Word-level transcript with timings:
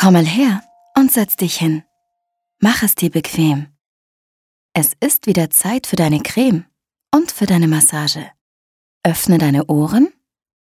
Komm 0.00 0.12
mal 0.12 0.26
her 0.26 0.62
und 0.96 1.10
setz 1.10 1.34
dich 1.34 1.56
hin. 1.56 1.82
Mach 2.60 2.84
es 2.84 2.94
dir 2.94 3.10
bequem. 3.10 3.66
Es 4.72 4.92
ist 5.00 5.26
wieder 5.26 5.50
Zeit 5.50 5.88
für 5.88 5.96
deine 5.96 6.20
Creme 6.20 6.66
und 7.12 7.32
für 7.32 7.46
deine 7.46 7.66
Massage. 7.66 8.30
Öffne 9.02 9.38
deine 9.38 9.66
Ohren 9.66 10.12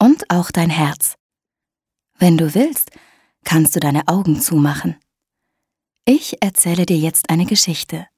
und 0.00 0.28
auch 0.32 0.50
dein 0.50 0.68
Herz. 0.68 1.14
Wenn 2.18 2.38
du 2.38 2.56
willst, 2.56 2.90
kannst 3.44 3.76
du 3.76 3.78
deine 3.78 4.08
Augen 4.08 4.40
zumachen. 4.40 4.98
Ich 6.04 6.42
erzähle 6.42 6.84
dir 6.84 6.98
jetzt 6.98 7.30
eine 7.30 7.46
Geschichte. 7.46 8.08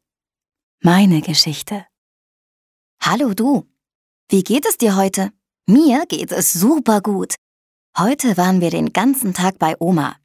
Meine 0.81 1.21
Geschichte. 1.21 1.87
Hallo 3.03 3.35
du. 3.35 3.71
Wie 4.31 4.43
geht 4.43 4.65
es 4.65 4.79
dir 4.79 4.97
heute? 4.97 5.31
Mir 5.67 6.07
geht 6.07 6.33
es 6.33 6.55
super 6.55 7.03
gut. 7.03 7.35
Heute 7.99 8.39
waren 8.39 8.63
wir 8.63 8.71
den 8.71 8.95
ganzen 8.95 9.35
Tag 9.35 9.59
bei 9.59 9.77
Oma. 9.79 10.17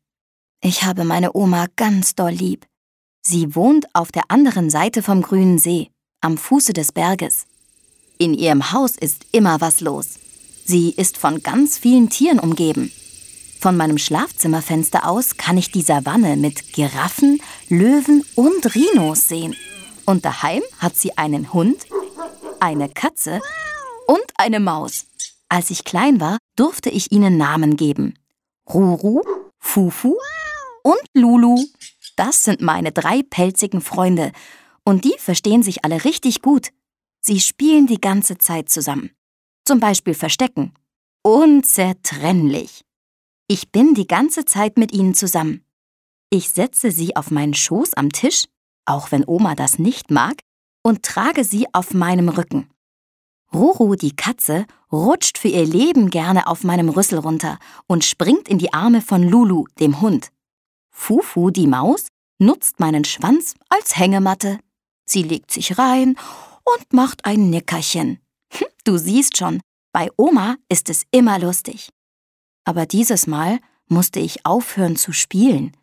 Ich 0.62 0.84
habe 0.84 1.04
meine 1.04 1.36
Oma 1.36 1.68
ganz 1.76 2.16
doll 2.16 2.32
lieb. 2.32 2.66
Sie 3.22 3.56
wohnt 3.56 3.86
auf 3.94 4.12
der 4.12 4.24
anderen 4.30 4.70
Seite 4.70 5.04
vom 5.04 5.22
grünen 5.22 5.60
See, 5.60 5.92
am 6.22 6.38
Fuße 6.38 6.74
des 6.74 6.92
Berges. 6.92 7.46
In 8.18 8.34
ihrem 8.34 8.72
Haus 8.72 8.96
ist 8.98 9.28
immer 9.32 9.62
was 9.62 9.82
los. 9.82 10.16
Sie 10.66 10.90
ist 10.90 11.18
von 11.18 11.44
ganz 11.44 11.78
vielen 11.78 12.10
Tieren 12.10 12.40
umgeben. 12.40 12.92
Von 13.60 13.78
meinem 13.78 13.98
Schlafzimmerfenster 13.98 15.08
aus 15.08 15.38
kann 15.38 15.58
ich 15.58 15.72
die 15.72 15.82
Savanne 15.82 16.36
mit 16.38 16.74
Giraffen, 16.74 17.42
Löwen 17.70 18.26
und 18.36 18.76
Rhinos 18.76 19.28
sehen. 19.28 19.56
Und 20.06 20.26
daheim 20.26 20.64
hat 20.80 20.96
sie 20.96 21.18
einen 21.18 21.54
Hund, 21.54 21.86
eine 22.60 22.90
Katze 22.90 23.42
und 24.08 24.26
eine 24.38 24.60
Maus. 24.60 25.06
Als 25.50 25.70
ich 25.70 25.84
klein 25.84 26.20
war, 26.20 26.38
durfte 26.56 26.90
ich 26.90 27.12
ihnen 27.12 27.38
Namen 27.38 27.78
geben. 27.78 28.16
Ruru, 28.68 29.22
Fufu 29.60 30.16
und 30.88 31.04
Lulu. 31.14 31.66
Das 32.16 32.46
sind 32.46 32.62
meine 32.62 32.94
drei 32.94 33.22
pelzigen 33.22 33.82
Freunde. 33.82 34.32
Und 34.86 35.04
die 35.04 35.16
verstehen 35.18 35.62
sich 35.62 35.84
alle 35.84 36.06
richtig 36.06 36.42
gut. 36.42 36.70
Sie 37.20 37.42
spielen 37.42 37.88
die 37.88 38.00
ganze 38.00 38.38
Zeit 38.38 38.70
zusammen. 38.70 39.12
Zum 39.66 39.82
Beispiel 39.82 40.14
Verstecken. 40.14 40.74
Unzertrennlich. 41.24 42.86
Ich 43.50 43.70
bin 43.74 43.96
die 43.96 44.08
ganze 44.08 44.46
Zeit 44.46 44.78
mit 44.78 44.94
ihnen 44.94 45.14
zusammen. 45.14 45.66
Ich 46.30 46.52
setze 46.52 46.92
sie 46.92 47.18
auf 47.18 47.32
meinen 47.32 47.54
Schoß 47.54 47.94
am 47.96 48.14
Tisch, 48.14 48.46
auch 48.86 49.12
wenn 49.12 49.26
Oma 49.28 49.56
das 49.56 49.80
nicht 49.80 50.10
mag, 50.10 50.36
und 50.84 51.04
trage 51.04 51.44
sie 51.44 51.66
auf 51.74 51.94
meinem 51.94 52.30
Rücken. 52.30 52.70
Ruru, 53.54 53.96
die 53.96 54.16
Katze, 54.16 54.66
rutscht 54.90 55.38
für 55.38 55.50
ihr 55.50 55.66
Leben 55.66 56.10
gerne 56.10 56.48
auf 56.48 56.64
meinem 56.64 56.88
Rüssel 56.88 57.20
runter 57.20 57.60
und 57.88 58.06
springt 58.06 58.48
in 58.48 58.58
die 58.58 58.72
Arme 58.72 59.02
von 59.02 59.22
Lulu, 59.24 59.66
dem 59.80 60.00
Hund. 60.00 60.30
Fufu, 60.98 61.52
die 61.52 61.68
Maus, 61.68 62.08
nutzt 62.40 62.82
meinen 62.82 63.06
Schwanz 63.06 63.54
als 63.70 63.98
Hängematte. 63.98 64.60
Sie 65.06 65.24
legt 65.24 65.52
sich 65.52 65.78
rein 65.78 66.18
und 66.66 66.92
macht 66.92 67.24
ein 67.24 67.50
Nickerchen. 67.50 68.20
Hm, 68.52 68.68
du 68.84 68.98
siehst 68.98 69.38
schon, 69.38 69.62
bei 69.94 70.10
Oma 70.18 70.58
ist 70.68 70.90
es 70.90 71.04
immer 71.12 71.40
lustig. 71.40 71.90
Aber 72.66 72.86
dieses 72.86 73.26
Mal 73.26 73.60
musste 73.88 74.20
ich 74.20 74.46
aufhören 74.46 74.98
zu 74.98 75.14
spielen. 75.14 75.78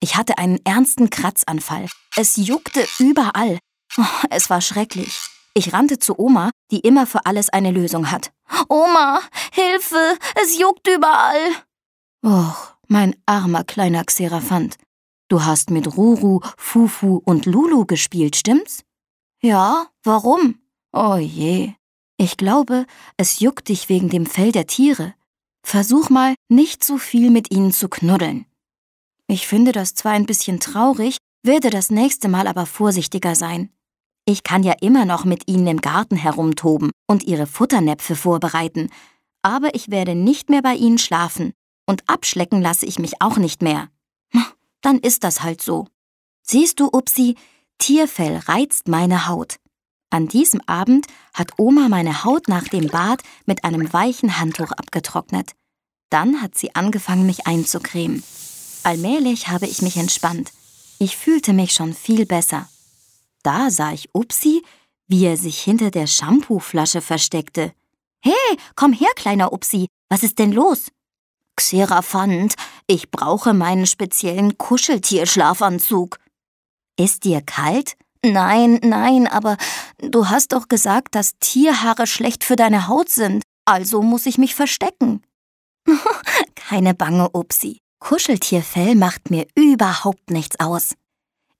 Ich 0.00 0.16
hatte 0.16 0.38
einen 0.38 0.64
ernsten 0.64 1.10
Kratzanfall. 1.10 1.88
Es 2.14 2.36
juckte 2.36 2.86
überall. 3.00 3.58
Oh, 3.96 4.04
es 4.30 4.48
war 4.48 4.60
schrecklich. 4.60 5.18
Ich 5.54 5.72
rannte 5.72 5.98
zu 5.98 6.16
Oma, 6.16 6.50
die 6.70 6.80
immer 6.80 7.06
für 7.06 7.26
alles 7.26 7.48
eine 7.48 7.72
Lösung 7.72 8.12
hat. 8.12 8.30
Oma, 8.68 9.20
Hilfe, 9.52 10.16
es 10.40 10.56
juckt 10.56 10.86
überall. 10.86 11.50
Och, 12.24 12.77
mein 12.88 13.14
armer 13.26 13.64
kleiner 13.64 14.04
Xeraphant. 14.04 14.76
Du 15.28 15.44
hast 15.44 15.70
mit 15.70 15.96
Ruru, 15.96 16.40
Fufu 16.56 17.20
und 17.24 17.46
Lulu 17.46 17.84
gespielt, 17.84 18.34
stimmt's? 18.34 18.82
Ja, 19.42 19.86
warum? 20.02 20.58
Oh 20.92 21.16
je. 21.16 21.74
Ich 22.16 22.36
glaube, 22.36 22.86
es 23.16 23.40
juckt 23.40 23.68
dich 23.68 23.88
wegen 23.88 24.08
dem 24.08 24.26
Fell 24.26 24.52
der 24.52 24.66
Tiere. 24.66 25.14
Versuch 25.62 26.08
mal, 26.08 26.34
nicht 26.48 26.82
so 26.82 26.96
viel 26.96 27.30
mit 27.30 27.52
ihnen 27.52 27.72
zu 27.72 27.88
knuddeln. 27.88 28.46
Ich 29.28 29.46
finde 29.46 29.72
das 29.72 29.94
zwar 29.94 30.12
ein 30.12 30.26
bisschen 30.26 30.58
traurig, 30.58 31.18
werde 31.44 31.68
das 31.68 31.90
nächste 31.90 32.28
Mal 32.28 32.46
aber 32.46 32.64
vorsichtiger 32.64 33.34
sein. 33.34 33.70
Ich 34.24 34.42
kann 34.42 34.62
ja 34.62 34.74
immer 34.80 35.04
noch 35.04 35.24
mit 35.24 35.46
ihnen 35.46 35.66
im 35.66 35.80
Garten 35.80 36.16
herumtoben 36.16 36.90
und 37.06 37.24
ihre 37.24 37.46
Futternäpfe 37.46 38.16
vorbereiten, 38.16 38.90
aber 39.42 39.74
ich 39.74 39.90
werde 39.90 40.14
nicht 40.14 40.48
mehr 40.48 40.62
bei 40.62 40.74
ihnen 40.74 40.98
schlafen 40.98 41.52
und 41.88 42.08
abschlecken 42.08 42.60
lasse 42.60 42.86
ich 42.86 42.98
mich 42.98 43.20
auch 43.20 43.38
nicht 43.38 43.62
mehr. 43.62 43.88
Dann 44.82 44.98
ist 44.98 45.24
das 45.24 45.42
halt 45.42 45.62
so. 45.62 45.86
Siehst 46.42 46.78
du, 46.78 46.88
Upsi, 46.92 47.34
Tierfell 47.78 48.36
reizt 48.36 48.88
meine 48.88 49.26
Haut. 49.26 49.56
An 50.10 50.28
diesem 50.28 50.60
Abend 50.66 51.06
hat 51.34 51.52
Oma 51.58 51.88
meine 51.88 52.24
Haut 52.24 52.46
nach 52.46 52.68
dem 52.68 52.88
Bad 52.88 53.22
mit 53.46 53.64
einem 53.64 53.92
weichen 53.92 54.38
Handtuch 54.38 54.72
abgetrocknet. 54.72 55.52
Dann 56.10 56.40
hat 56.40 56.56
sie 56.56 56.74
angefangen, 56.74 57.26
mich 57.26 57.46
einzucremen. 57.46 58.22
Allmählich 58.84 59.48
habe 59.48 59.66
ich 59.66 59.82
mich 59.82 59.96
entspannt. 59.96 60.52
Ich 60.98 61.16
fühlte 61.16 61.52
mich 61.52 61.72
schon 61.72 61.94
viel 61.94 62.26
besser. 62.26 62.68
Da 63.42 63.70
sah 63.70 63.92
ich 63.92 64.08
Upsi, 64.14 64.62
wie 65.06 65.24
er 65.24 65.36
sich 65.36 65.60
hinter 65.60 65.90
der 65.90 66.06
Shampooflasche 66.06 67.00
versteckte. 67.00 67.72
Hey, 68.20 68.58
komm 68.76 68.92
her, 68.92 69.10
kleiner 69.16 69.52
Upsi, 69.52 69.86
was 70.08 70.22
ist 70.22 70.38
denn 70.38 70.52
los? 70.52 70.90
Xeraphant, 71.58 72.54
ich 72.86 73.10
brauche 73.10 73.52
meinen 73.52 73.86
speziellen 73.86 74.58
Kuscheltierschlafanzug. 74.58 76.18
Ist 76.96 77.24
dir 77.24 77.42
kalt? 77.42 77.96
Nein, 78.24 78.78
nein, 78.82 79.26
aber 79.26 79.56
du 79.98 80.28
hast 80.28 80.52
doch 80.52 80.68
gesagt, 80.68 81.14
dass 81.14 81.38
Tierhaare 81.40 82.06
schlecht 82.06 82.44
für 82.44 82.56
deine 82.56 82.86
Haut 82.88 83.08
sind, 83.08 83.42
also 83.64 84.02
muss 84.02 84.26
ich 84.26 84.38
mich 84.38 84.54
verstecken. 84.54 85.22
Keine 86.54 86.94
Bange, 86.94 87.30
Upsi. 87.30 87.78
Kuscheltierfell 87.98 88.94
macht 88.94 89.30
mir 89.30 89.46
überhaupt 89.56 90.30
nichts 90.30 90.60
aus. 90.60 90.94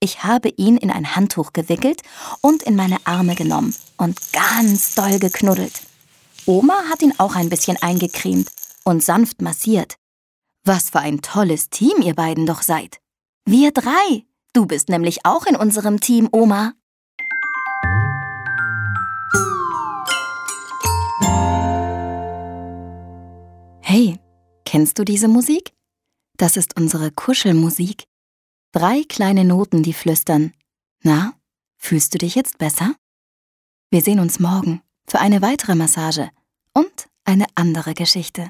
Ich 0.00 0.22
habe 0.22 0.50
ihn 0.50 0.76
in 0.76 0.92
ein 0.92 1.16
Handtuch 1.16 1.52
gewickelt 1.52 2.02
und 2.40 2.62
in 2.62 2.76
meine 2.76 2.98
Arme 3.04 3.34
genommen 3.34 3.74
und 3.96 4.16
ganz 4.32 4.94
doll 4.94 5.18
geknuddelt. 5.18 5.82
Oma 6.46 6.84
hat 6.88 7.02
ihn 7.02 7.14
auch 7.18 7.34
ein 7.34 7.48
bisschen 7.48 7.76
eingecremt 7.82 8.48
und 8.88 9.02
sanft 9.02 9.42
massiert. 9.42 9.96
Was 10.64 10.90
für 10.90 11.00
ein 11.00 11.20
tolles 11.20 11.68
Team 11.68 12.00
ihr 12.02 12.14
beiden 12.14 12.46
doch 12.46 12.62
seid. 12.62 13.00
Wir 13.44 13.70
drei. 13.70 14.24
Du 14.54 14.66
bist 14.66 14.88
nämlich 14.88 15.24
auch 15.24 15.46
in 15.46 15.56
unserem 15.56 16.00
Team, 16.00 16.28
Oma. 16.32 16.72
Hey, 23.82 24.18
kennst 24.64 24.98
du 24.98 25.04
diese 25.04 25.28
Musik? 25.28 25.72
Das 26.36 26.56
ist 26.56 26.76
unsere 26.78 27.10
Kuschelmusik. 27.10 28.04
Drei 28.72 29.02
kleine 29.08 29.44
Noten, 29.44 29.82
die 29.82 29.94
flüstern. 29.94 30.52
Na, 31.02 31.34
fühlst 31.76 32.14
du 32.14 32.18
dich 32.18 32.34
jetzt 32.34 32.58
besser? 32.58 32.94
Wir 33.90 34.02
sehen 34.02 34.20
uns 34.20 34.40
morgen 34.40 34.82
für 35.06 35.18
eine 35.18 35.40
weitere 35.42 35.74
Massage 35.74 36.30
und 36.74 37.08
eine 37.24 37.46
andere 37.54 37.94
Geschichte. 37.94 38.46